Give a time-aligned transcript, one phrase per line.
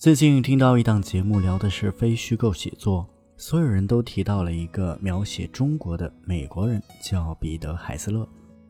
[0.00, 3.04] 最近听到一档节目，聊的是非虚构写作，
[3.36, 8.26] 所有人都提到了一个描写中国的美国人，叫彼得·海斯勒。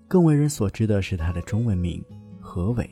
[0.09, 2.03] 更为人所知的是他的中文名
[2.41, 2.88] 何伟。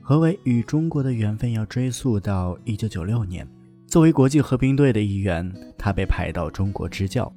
[0.00, 3.48] 何伟与中国的缘分要追溯到1996年，
[3.86, 5.48] 作为国际和平队的一员，
[5.78, 7.32] 他被派到中国支教。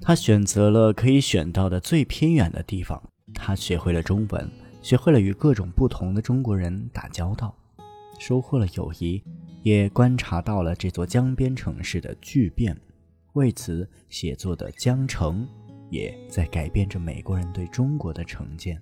[0.00, 3.00] 他选择了可以选到的最偏远的地方，
[3.32, 4.50] 他学会了中文，
[4.82, 7.54] 学会了与各种不同的中国人打交道。
[8.18, 9.22] 收获了友谊，
[9.62, 12.76] 也观察到了这座江边城市的巨变。
[13.34, 15.46] 为此，写作的江城
[15.90, 18.80] 也在改变着美国人对中国的成见。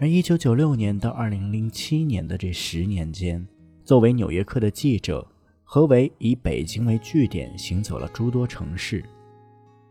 [0.00, 3.46] 而1996年到2007年的这十年间，
[3.84, 5.26] 作为《纽约客》的记者，
[5.64, 9.04] 何为以北京为据点行走了诸多城市。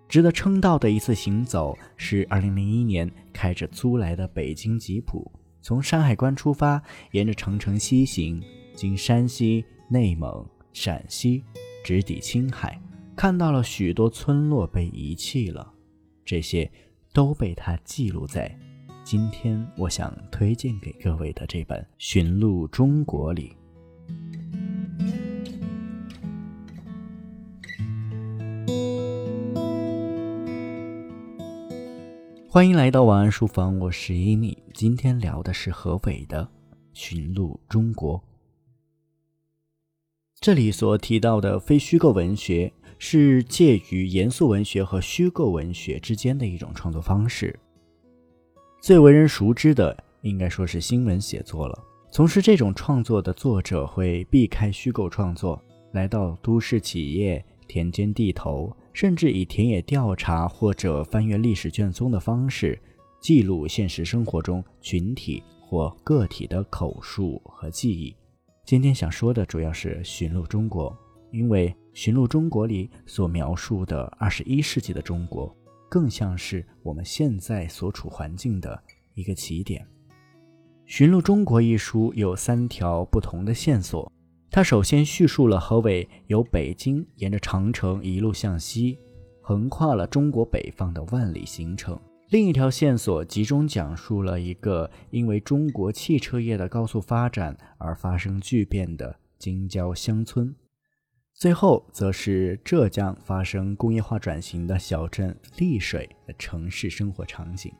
[0.07, 5.29] 值得称道的一次行走是2001年开着租来的北京吉普，
[5.61, 8.41] 从山海关出发，沿着长城西行。
[8.77, 11.43] 经山西、内蒙、陕西，
[11.83, 12.79] 直抵青海，
[13.15, 15.73] 看到了许多村落被遗弃了，
[16.23, 16.71] 这些
[17.11, 18.55] 都被他记录在
[19.03, 23.55] 今天我想推荐给各位的这本《寻路中国》里。
[32.47, 36.43] 欢迎来到晚安书房，我是伊米，今天聊的是河北的
[36.93, 38.19] 《寻路中国》。
[40.39, 47.59] 这里所提到的非虚构文学，是介于严肃文学和虚构文学之间的一种创作方式。
[48.79, 51.83] 最为人熟知的，应该说是新闻写作了。
[52.11, 62.79] 从事这种创作的作者会避开虚构创作，来到都市企业、田间地头，甚至以田野调查或者翻阅历史卷宗的方式，
[63.19, 68.15] 记录现实生活中群体或个体的口述和记忆。
[68.67, 70.91] 今天想说的主要是《寻路中国》，
[71.31, 75.55] 因为《寻路中国》里所描述的二十一世纪的中国，
[75.89, 78.77] 更像是我们现在所处环境的
[79.13, 79.81] 一个起点。
[80.85, 84.11] 《寻路中国》一书有三条不同的线索，
[84.51, 88.99] 它首先叙述了何伟由北京沿着长城一路向西，
[89.39, 91.97] 横跨了中国北方的万里行程。
[92.29, 100.53] 另一条线索集中讲述了一个因为中国汽车业的高速发展而发生巨变的京郊乡村，
[101.33, 107.73] 最后则是浙江发生工业化转型的小镇丽水的城市生活场景。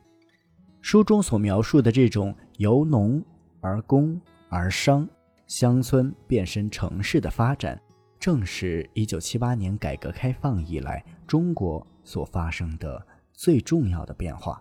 [0.80, 3.22] 书中所描述的这种由农
[3.60, 5.06] 而工而商、
[5.46, 7.78] 乡村变身城市的发展，
[8.18, 13.06] 正是一九七八年改革开放以来中国所发生的。
[13.38, 14.60] 最重要的变化。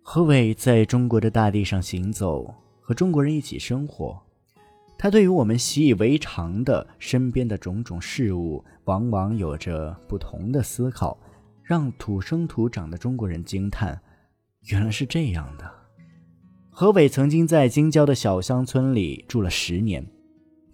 [0.00, 4.18] 何伟在中国的大地上行走，和中国人一起生活。
[4.96, 11.16] 他对于我们习以为常的身边的种种事物，往往有着不同的思考，
[11.62, 14.00] 让土生土长的中国人惊叹：
[14.70, 15.70] 原来是这样的。
[16.70, 20.04] 何伟曾经在京郊的小乡村里住了十年，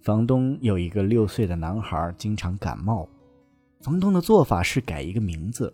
[0.01, 3.09] 房东有一个六岁的男孩经常感冒，
[3.81, 5.73] 房东的做法是改一个名字。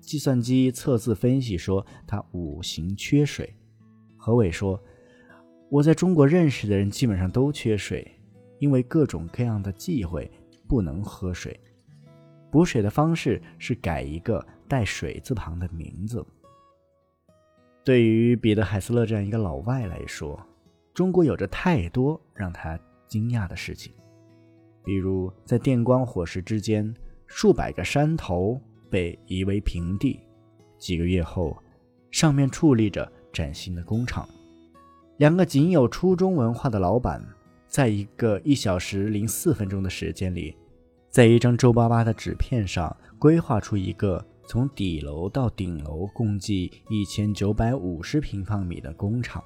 [0.00, 3.54] 计算机测字分析说他五行缺水。
[4.16, 4.82] 何伟说
[5.70, 8.10] ：“我在中国认识的人基本上都缺水，
[8.58, 10.30] 因为各种各样的忌讳
[10.66, 11.58] 不能喝水。
[12.50, 16.26] 补水的方式是改一个带水字旁的名字。”
[17.84, 20.38] 对于彼得·海斯勒这样一个老外来说，
[20.92, 23.94] 中国有着太多让他惊讶的事情，
[24.84, 26.94] 比如在电光火石之间，
[27.26, 28.60] 数百个山头。
[28.90, 30.20] 被夷为平地，
[30.76, 31.56] 几个月后，
[32.10, 34.28] 上面矗立着崭新的工厂。
[35.18, 37.24] 两个仅有初中文化的老板，
[37.66, 40.56] 在一个一小时零四分钟的时间里，
[41.08, 49.44] 在一张皱巴巴的纸片上规划出一个从底楼到顶楼共计一千九百五十平方米的工厂。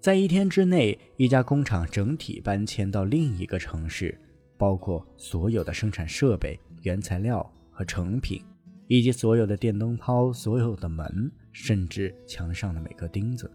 [0.00, 4.18] 在一天之内，一家工厂整体搬迁到另一个城市，
[4.56, 7.44] 包括所有的生产设备、原材料。
[7.80, 8.42] 和成品，
[8.88, 13.50] 以及所有的电灯泡、所有的门，甚至墙上的每个钉子，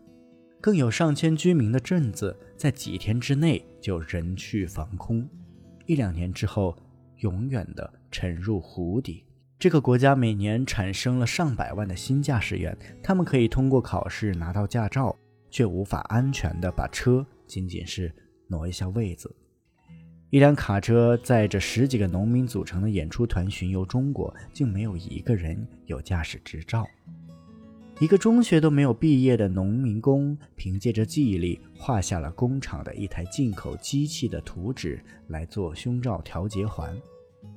[0.59, 5.29] 更有上千居民的镇子，在几天之内就人去房空，
[5.85, 6.75] 一两年之后，
[7.17, 9.23] 永远的沉入湖底。
[9.59, 15.15] 这个国家每年产生了上百万的新驾驶员，他们可以通过考试拿到驾照，
[15.51, 18.11] 却无法安全的把车仅仅是
[18.47, 19.35] 挪一下位子。
[20.35, 26.85] 一辆卡车载着十几个农民组成的演出团巡游中国，竟没有一个人有驾驶执照。
[28.01, 36.93] 一个中学都没有毕业的农民工，凭借着记忆力画下了工厂的一台进口机器的图纸来做胸罩调节环，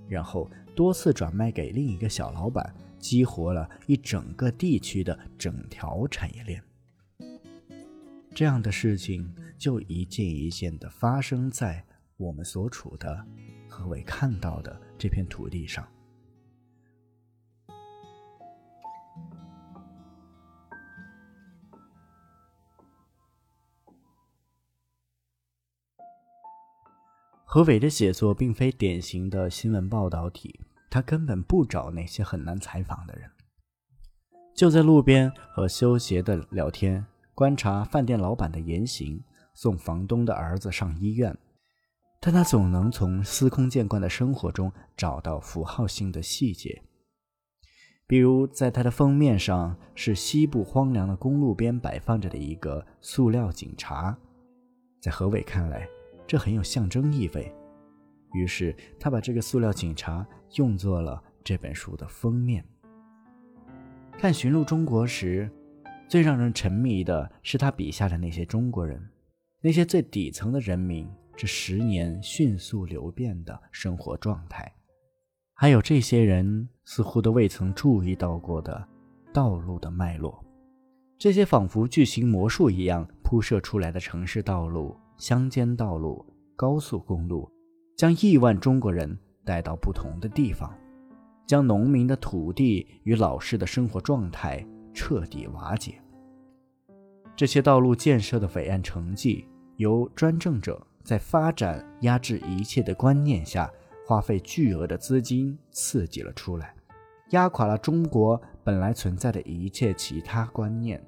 [0.07, 6.63] 然后多次转卖给另一个小老板，激活了一整个地区的整条产业链。
[8.33, 11.85] 这样的事情就一件一件的发生在
[12.19, 13.25] 我们所处的
[13.69, 15.87] 何伟看到的这片土地上。
[27.45, 30.61] 何伟的写作并非典型的新闻报道体，
[30.91, 33.31] 他根本不找那些很难采访的人，
[34.55, 39.23] 就在路边和修鞋的聊天，观察饭店老板的言行，
[39.55, 41.35] 送房东的儿子上医院，
[42.21, 46.83] 但他总能从司空见惯的生活中找到符号性的细节，
[48.07, 54.19] 比如在他的封面上是西部荒凉的公路边摆放着的一个塑料警察，
[55.01, 55.89] 在何伟看来。
[56.27, 57.51] 这很有象征意味，
[58.35, 60.27] 于是他把这个塑料警察
[60.57, 62.63] 用作了这本书的封面。
[64.19, 65.51] 看《寻路中国》时，
[66.07, 69.09] 最让人沉迷的是他笔下的那些中国人，
[69.63, 71.09] 那些最底层的人民，
[71.41, 74.75] 这十年迅速流变的生活状态，
[75.55, 78.85] 还有这些人似乎都未曾注意到过的
[79.33, 80.45] 道路的脉络，
[81.17, 84.97] 这些仿佛巨型魔术一样铺设出来的城市道路。
[85.17, 86.25] 乡间道路、
[86.57, 87.49] 高速公路，
[87.97, 90.73] 将亿万中国人带到不同的地方，
[91.47, 96.01] 将农民的土地与老师的生活状态彻底瓦解。
[97.37, 103.73] 这些道路建设的伟岸成绩，由专政者在发展压制一切的观念下，
[104.07, 106.75] 花费巨额的资金刺激了出来，
[107.31, 111.03] 压垮了中国本来存在的一切其他观念，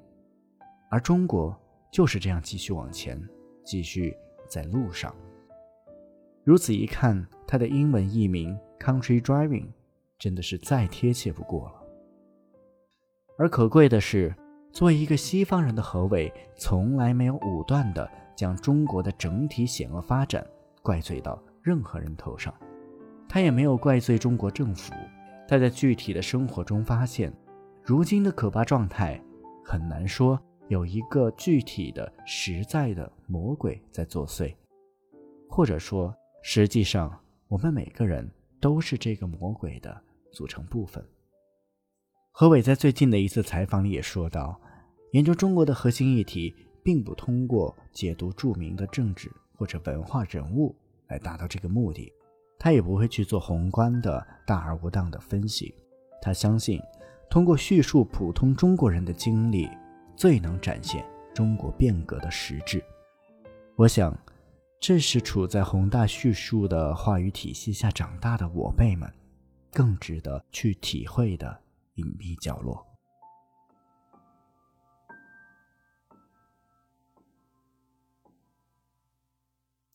[0.89, 1.55] 而中国
[1.91, 3.21] 就是这样继续往前。
[3.63, 4.17] 继续
[4.49, 5.15] 在路上。
[6.43, 9.65] 如此一看，他的英文译名《Country Driving》
[10.17, 11.75] 真的是再贴切不过了。
[13.37, 14.35] 而可贵的是，
[14.71, 18.09] 作为一个西方人的何伟，从来没有武断的
[18.41, 20.43] 将中国的整体险恶发展
[20.81, 22.51] 怪罪到任何人头上，
[23.29, 24.95] 他也没有怪罪中国政府。
[25.47, 27.31] 他在具体的生活中发现，
[27.83, 29.23] 如今的可怕状态
[29.63, 30.41] 很难说。
[30.69, 34.55] 有一个具体的、实在的魔鬼在作祟，
[35.47, 36.11] 或者说，
[36.41, 37.15] 实际上
[37.47, 38.27] 我们每个人
[38.59, 40.01] 都是这个魔鬼的
[40.31, 41.05] 组成部分。
[42.31, 44.59] 何伟在最近的一次采访里也说到，
[45.11, 50.75] 研究中国的核心议题，并不通过解读著名的政治或者文化人物
[51.07, 52.11] 来达到这个目的，
[52.57, 55.75] 他也不会去做宏观的大而无当的分析。
[56.21, 56.81] 他相信，
[57.29, 59.69] 通过叙述普通中国人的经历。
[60.13, 62.83] 最能展现中国变革的实质，
[63.75, 64.15] 我想，
[64.79, 69.11] 这是处在宏大叙述的话语体系下长大的我辈们，
[69.71, 71.59] 更值得去体会的
[71.95, 72.85] 隐秘角落。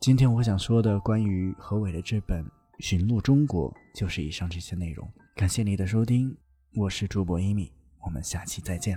[0.06, 2.44] 今天我想说的关于何伟的这本
[2.79, 5.05] 《寻路中国》，就是以上这些内容。
[5.35, 6.32] 感谢你的收听，
[6.76, 8.97] 我是主播一米，我们下期再见。